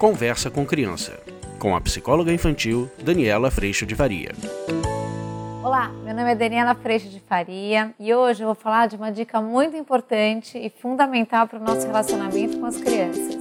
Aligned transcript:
Conversa 0.00 0.50
com 0.50 0.64
Criança, 0.64 1.20
com 1.58 1.76
a 1.76 1.80
psicóloga 1.82 2.32
infantil 2.32 2.90
Daniela 3.04 3.50
Freixo 3.50 3.84
de 3.84 3.94
Faria. 3.94 4.30
Olá, 5.62 5.88
meu 6.02 6.14
nome 6.14 6.32
é 6.32 6.34
Daniela 6.34 6.74
Freixo 6.74 7.10
de 7.10 7.20
Faria 7.20 7.94
e 8.00 8.14
hoje 8.14 8.42
eu 8.42 8.46
vou 8.46 8.54
falar 8.54 8.88
de 8.88 8.96
uma 8.96 9.12
dica 9.12 9.42
muito 9.42 9.76
importante 9.76 10.56
e 10.56 10.70
fundamental 10.70 11.46
para 11.46 11.58
o 11.58 11.62
nosso 11.62 11.86
relacionamento 11.86 12.58
com 12.58 12.64
as 12.64 12.78
crianças. 12.78 13.36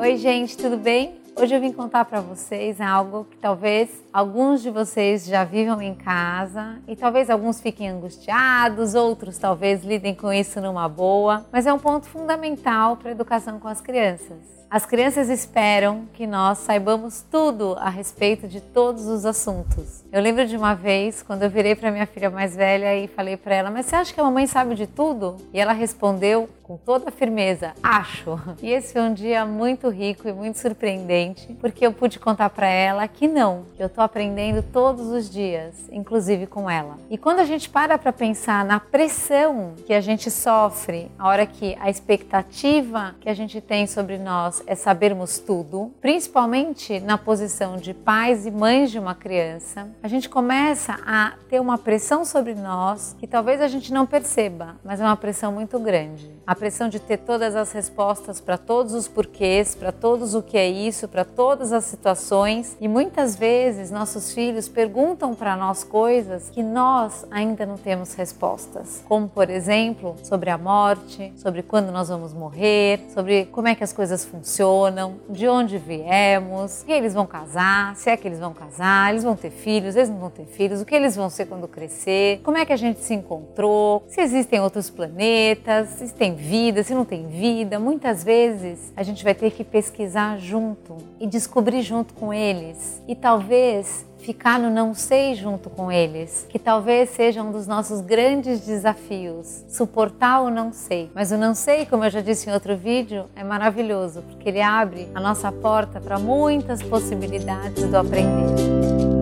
Oi, 0.00 0.16
gente, 0.16 0.56
tudo 0.56 0.76
bem? 0.76 1.19
Hoje 1.40 1.54
eu 1.54 1.60
vim 1.60 1.72
contar 1.72 2.04
para 2.04 2.20
vocês 2.20 2.82
algo 2.82 3.24
que 3.24 3.38
talvez 3.38 3.88
alguns 4.12 4.60
de 4.60 4.68
vocês 4.68 5.24
já 5.24 5.42
vivam 5.42 5.80
em 5.80 5.94
casa 5.94 6.76
e 6.86 6.94
talvez 6.94 7.30
alguns 7.30 7.62
fiquem 7.62 7.88
angustiados, 7.88 8.94
outros 8.94 9.38
talvez 9.38 9.82
lidem 9.82 10.14
com 10.14 10.30
isso 10.30 10.60
numa 10.60 10.86
boa, 10.86 11.46
mas 11.50 11.66
é 11.66 11.72
um 11.72 11.78
ponto 11.78 12.04
fundamental 12.04 12.98
para 12.98 13.08
a 13.08 13.12
educação 13.12 13.58
com 13.58 13.68
as 13.68 13.80
crianças. 13.80 14.59
As 14.70 14.86
crianças 14.86 15.28
esperam 15.28 16.04
que 16.14 16.28
nós 16.28 16.58
saibamos 16.58 17.24
tudo 17.28 17.74
a 17.80 17.90
respeito 17.90 18.46
de 18.46 18.60
todos 18.60 19.08
os 19.08 19.26
assuntos. 19.26 20.04
Eu 20.12 20.22
lembro 20.22 20.46
de 20.46 20.56
uma 20.56 20.74
vez, 20.74 21.24
quando 21.24 21.42
eu 21.42 21.50
virei 21.50 21.74
para 21.74 21.90
minha 21.90 22.06
filha 22.06 22.30
mais 22.30 22.54
velha 22.54 22.96
e 22.96 23.08
falei 23.08 23.36
para 23.36 23.52
ela: 23.52 23.68
Mas 23.68 23.86
você 23.86 23.96
acha 23.96 24.14
que 24.14 24.20
a 24.20 24.24
mamãe 24.24 24.46
sabe 24.46 24.76
de 24.76 24.86
tudo? 24.86 25.38
E 25.52 25.58
ela 25.58 25.72
respondeu 25.72 26.48
com 26.62 26.76
toda 26.76 27.08
a 27.08 27.12
firmeza: 27.12 27.72
Acho. 27.82 28.38
E 28.62 28.70
esse 28.70 28.92
foi 28.92 29.02
um 29.02 29.14
dia 29.14 29.44
muito 29.44 29.88
rico 29.88 30.28
e 30.28 30.32
muito 30.32 30.58
surpreendente, 30.58 31.56
porque 31.60 31.84
eu 31.84 31.92
pude 31.92 32.18
contar 32.18 32.50
para 32.50 32.68
ela 32.68 33.08
que 33.08 33.26
não, 33.26 33.64
eu 33.78 33.86
estou 33.86 34.04
aprendendo 34.04 34.62
todos 34.62 35.06
os 35.06 35.30
dias, 35.30 35.74
inclusive 35.90 36.46
com 36.46 36.68
ela. 36.68 36.96
E 37.08 37.16
quando 37.16 37.40
a 37.40 37.44
gente 37.44 37.70
para 37.70 37.96
para 37.96 38.12
pensar 38.12 38.64
na 38.64 38.78
pressão 38.78 39.72
que 39.86 39.94
a 39.94 40.00
gente 40.00 40.30
sofre, 40.30 41.10
a 41.18 41.26
hora 41.26 41.46
que 41.46 41.76
a 41.80 41.88
expectativa 41.88 43.14
que 43.20 43.28
a 43.28 43.34
gente 43.34 43.60
tem 43.60 43.86
sobre 43.86 44.18
nós 44.18 44.59
é 44.66 44.74
sabermos 44.74 45.38
tudo, 45.38 45.90
principalmente 46.00 47.00
na 47.00 47.16
posição 47.16 47.76
de 47.76 47.94
pais 47.94 48.46
e 48.46 48.50
mães 48.50 48.90
de 48.90 48.98
uma 48.98 49.14
criança, 49.14 49.88
a 50.02 50.08
gente 50.08 50.28
começa 50.28 50.98
a 51.06 51.34
ter 51.48 51.60
uma 51.60 51.78
pressão 51.78 52.24
sobre 52.24 52.54
nós 52.54 53.16
que 53.18 53.26
talvez 53.26 53.60
a 53.60 53.68
gente 53.68 53.92
não 53.92 54.06
perceba, 54.06 54.76
mas 54.84 55.00
é 55.00 55.04
uma 55.04 55.16
pressão 55.16 55.52
muito 55.52 55.78
grande. 55.78 56.30
A 56.46 56.54
pressão 56.54 56.88
de 56.88 56.98
ter 56.98 57.18
todas 57.18 57.54
as 57.54 57.72
respostas 57.72 58.40
para 58.40 58.58
todos 58.58 58.92
os 58.94 59.08
porquês, 59.08 59.74
para 59.74 59.92
todos 59.92 60.34
o 60.34 60.42
que 60.42 60.58
é 60.58 60.68
isso, 60.68 61.08
para 61.08 61.24
todas 61.24 61.72
as 61.72 61.84
situações, 61.84 62.76
e 62.80 62.88
muitas 62.88 63.36
vezes 63.36 63.90
nossos 63.90 64.32
filhos 64.32 64.68
perguntam 64.68 65.34
para 65.34 65.56
nós 65.56 65.84
coisas 65.84 66.50
que 66.50 66.62
nós 66.62 67.24
ainda 67.30 67.64
não 67.64 67.76
temos 67.76 68.14
respostas, 68.14 69.02
como 69.08 69.28
por 69.28 69.48
exemplo, 69.48 70.16
sobre 70.22 70.50
a 70.50 70.58
morte, 70.58 71.32
sobre 71.36 71.62
quando 71.62 71.90
nós 71.90 72.08
vamos 72.08 72.32
morrer, 72.32 73.06
sobre 73.14 73.46
como 73.46 73.68
é 73.68 73.74
que 73.74 73.84
as 73.84 73.92
coisas 73.92 74.24
funcionam 74.24 74.49
funcionam, 74.50 75.14
de 75.28 75.46
onde 75.46 75.78
viemos, 75.78 76.82
que 76.82 76.90
eles 76.90 77.14
vão 77.14 77.24
casar, 77.24 77.94
se 77.94 78.10
é 78.10 78.16
que 78.16 78.26
eles 78.26 78.40
vão 78.40 78.52
casar, 78.52 79.10
eles 79.10 79.22
vão 79.22 79.36
ter 79.36 79.50
filhos, 79.50 79.94
eles 79.94 80.08
não 80.08 80.18
vão 80.18 80.30
ter 80.30 80.44
filhos, 80.44 80.80
o 80.80 80.84
que 80.84 80.94
eles 80.94 81.14
vão 81.14 81.30
ser 81.30 81.46
quando 81.46 81.68
crescer, 81.68 82.40
como 82.42 82.58
é 82.58 82.66
que 82.66 82.72
a 82.72 82.76
gente 82.76 82.98
se 83.00 83.14
encontrou, 83.14 84.02
se 84.08 84.20
existem 84.20 84.60
outros 84.60 84.90
planetas, 84.90 85.90
se 85.90 86.12
tem 86.12 86.34
vida, 86.34 86.82
se 86.82 86.92
não 86.92 87.04
tem 87.04 87.28
vida. 87.28 87.78
Muitas 87.78 88.24
vezes 88.24 88.92
a 88.96 89.04
gente 89.04 89.22
vai 89.22 89.34
ter 89.34 89.52
que 89.52 89.62
pesquisar 89.62 90.36
junto 90.38 90.96
e 91.20 91.28
descobrir 91.28 91.82
junto 91.82 92.12
com 92.14 92.34
eles. 92.34 93.00
E 93.06 93.14
talvez 93.14 94.04
ficar 94.20 94.58
no 94.58 94.70
não 94.70 94.94
sei 94.94 95.34
junto 95.34 95.68
com 95.70 95.90
eles, 95.90 96.46
que 96.48 96.58
talvez 96.58 97.10
seja 97.10 97.42
um 97.42 97.50
dos 97.50 97.66
nossos 97.66 98.00
grandes 98.00 98.60
desafios, 98.60 99.64
suportar 99.68 100.42
o 100.42 100.50
não 100.50 100.72
sei. 100.72 101.10
Mas 101.14 101.32
o 101.32 101.36
não 101.36 101.54
sei, 101.54 101.86
como 101.86 102.04
eu 102.04 102.10
já 102.10 102.20
disse 102.20 102.48
em 102.48 102.52
outro 102.52 102.76
vídeo, 102.76 103.26
é 103.34 103.42
maravilhoso, 103.42 104.22
porque 104.22 104.48
ele 104.48 104.60
abre 104.60 105.08
a 105.14 105.20
nossa 105.20 105.50
porta 105.50 106.00
para 106.00 106.18
muitas 106.18 106.82
possibilidades 106.82 107.84
do 107.88 107.96
aprender. 107.96 109.19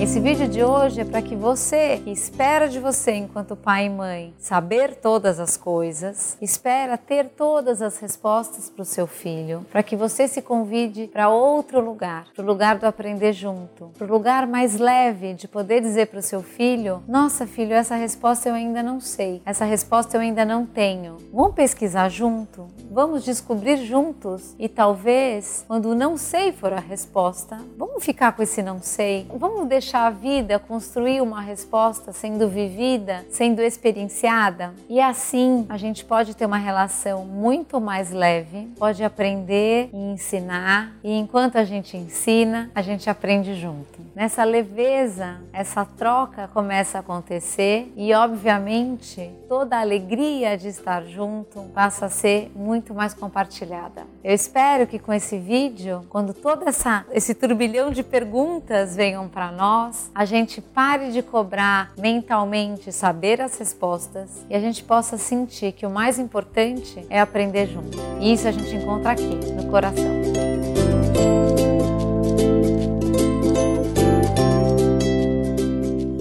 Esse 0.00 0.20
vídeo 0.20 0.46
de 0.46 0.62
hoje 0.62 1.00
é 1.00 1.04
para 1.04 1.20
que 1.20 1.34
você, 1.34 2.00
que 2.04 2.12
espera 2.12 2.68
de 2.68 2.78
você 2.78 3.14
enquanto 3.14 3.56
pai 3.56 3.86
e 3.86 3.90
mãe, 3.90 4.32
saber 4.38 4.94
todas 4.94 5.40
as 5.40 5.56
coisas, 5.56 6.38
espera 6.40 6.96
ter 6.96 7.30
todas 7.30 7.82
as 7.82 7.98
respostas 7.98 8.70
para 8.70 8.82
o 8.82 8.84
seu 8.84 9.08
filho, 9.08 9.66
para 9.72 9.82
que 9.82 9.96
você 9.96 10.28
se 10.28 10.40
convide 10.40 11.08
para 11.08 11.28
outro 11.28 11.80
lugar, 11.80 12.28
para 12.32 12.44
o 12.44 12.46
lugar 12.46 12.78
do 12.78 12.86
aprender 12.86 13.32
junto, 13.32 13.90
para 13.98 14.06
o 14.06 14.10
lugar 14.10 14.46
mais 14.46 14.78
leve 14.78 15.34
de 15.34 15.48
poder 15.48 15.80
dizer 15.80 16.06
para 16.06 16.20
o 16.20 16.22
seu 16.22 16.44
filho: 16.44 17.02
Nossa, 17.08 17.44
filho, 17.44 17.74
essa 17.74 17.96
resposta 17.96 18.48
eu 18.48 18.54
ainda 18.54 18.84
não 18.84 19.00
sei, 19.00 19.42
essa 19.44 19.64
resposta 19.64 20.16
eu 20.16 20.20
ainda 20.20 20.44
não 20.44 20.64
tenho. 20.64 21.16
Vamos 21.32 21.56
pesquisar 21.56 22.08
junto, 22.08 22.68
vamos 22.88 23.24
descobrir 23.24 23.78
juntos? 23.78 24.54
E 24.60 24.68
talvez, 24.68 25.64
quando 25.66 25.86
o 25.86 25.94
não 25.94 26.16
sei 26.16 26.52
for 26.52 26.72
a 26.72 26.78
resposta, 26.78 27.58
vamos 27.76 28.04
ficar 28.04 28.30
com 28.30 28.44
esse 28.44 28.62
não 28.62 28.80
sei, 28.80 29.26
vamos 29.36 29.66
deixar 29.66 29.87
deixar 29.88 30.06
a 30.06 30.10
vida 30.10 30.58
construir 30.58 31.22
uma 31.22 31.40
resposta 31.40 32.12
sendo 32.12 32.46
vivida, 32.46 33.24
sendo 33.30 33.62
experienciada. 33.62 34.74
E 34.86 35.00
assim 35.00 35.64
a 35.66 35.78
gente 35.78 36.04
pode 36.04 36.36
ter 36.36 36.44
uma 36.44 36.58
relação 36.58 37.24
muito 37.24 37.80
mais 37.80 38.10
leve, 38.10 38.68
pode 38.78 39.02
aprender 39.02 39.88
e 39.90 39.96
ensinar, 40.12 40.92
e 41.02 41.10
enquanto 41.10 41.56
a 41.56 41.64
gente 41.64 41.96
ensina, 41.96 42.70
a 42.74 42.82
gente 42.82 43.08
aprende 43.08 43.54
junto. 43.54 43.98
Nessa 44.14 44.44
leveza, 44.44 45.40
essa 45.52 45.86
troca 45.86 46.48
começa 46.48 46.98
a 46.98 47.00
acontecer 47.00 47.90
e, 47.96 48.12
obviamente, 48.12 49.30
toda 49.48 49.76
a 49.76 49.80
alegria 49.80 50.58
de 50.58 50.68
estar 50.68 51.04
junto 51.04 51.62
passa 51.72 52.06
a 52.06 52.10
ser 52.10 52.50
muito 52.54 52.92
mais 52.92 53.14
compartilhada. 53.14 54.02
Eu 54.22 54.34
espero 54.34 54.86
que 54.86 54.98
com 54.98 55.12
esse 55.12 55.38
vídeo, 55.38 56.04
quando 56.10 56.34
todo 56.34 56.68
essa, 56.68 57.06
esse 57.12 57.32
turbilhão 57.32 57.90
de 57.90 58.02
perguntas 58.02 58.96
venham 58.96 59.28
para 59.28 59.52
nós, 59.52 59.77
nós, 59.78 60.10
a 60.12 60.24
gente 60.24 60.60
pare 60.60 61.12
de 61.12 61.22
cobrar 61.22 61.92
mentalmente 61.96 62.90
saber 62.90 63.40
as 63.40 63.56
respostas 63.58 64.44
e 64.50 64.56
a 64.56 64.60
gente 64.60 64.82
possa 64.82 65.16
sentir 65.16 65.72
que 65.72 65.86
o 65.86 65.90
mais 65.90 66.18
importante 66.18 67.06
é 67.08 67.20
aprender 67.20 67.68
junto. 67.68 67.96
E 68.20 68.32
isso 68.32 68.48
a 68.48 68.50
gente 68.50 68.74
encontra 68.74 69.12
aqui, 69.12 69.22
no 69.54 69.70
coração. 69.70 70.04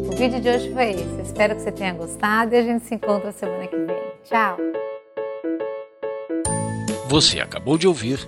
O 0.08 0.16
vídeo 0.16 0.40
de 0.40 0.50
hoje 0.50 0.72
foi 0.72 0.92
esse. 0.92 1.22
Espero 1.22 1.56
que 1.56 1.62
você 1.62 1.72
tenha 1.72 1.94
gostado 1.94 2.54
e 2.54 2.58
a 2.58 2.62
gente 2.62 2.86
se 2.86 2.94
encontra 2.94 3.32
semana 3.32 3.66
que 3.68 3.76
vem. 3.76 3.98
Tchau! 4.24 4.58
Você 7.08 7.40
acabou 7.40 7.78
de 7.78 7.88
ouvir 7.88 8.28